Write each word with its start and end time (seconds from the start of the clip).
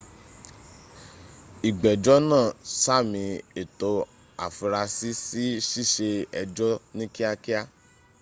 ìgbẹ́jọ́ 1.67 2.17
náa 2.29 2.47
sàmí 2.81 3.23
ẹ̀tọ́ 3.61 3.95
afurasí 4.45 5.09
sí 5.25 5.43
ṣíṣe 5.69 6.09
ęjọ́ 6.41 6.71
ní 6.97 7.05
kíá 7.15 7.33
kíá 7.43 7.61